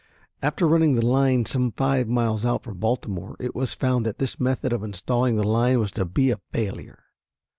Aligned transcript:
After 0.41 0.67
running 0.67 0.95
the 0.95 1.05
line 1.05 1.45
some 1.45 1.73
five 1.73 2.07
miles 2.07 2.43
out 2.43 2.63
from 2.63 2.79
Baltimore 2.79 3.35
it 3.39 3.53
was 3.53 3.75
found 3.75 4.03
that 4.03 4.17
this 4.17 4.39
method 4.39 4.73
of 4.73 4.81
installing 4.83 5.35
the 5.35 5.47
line 5.47 5.77
was 5.79 5.91
to 5.91 6.05
be 6.05 6.31
a 6.31 6.41
failure. 6.51 7.03